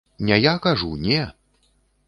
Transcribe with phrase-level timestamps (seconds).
[0.17, 1.31] Не я, кажу, не.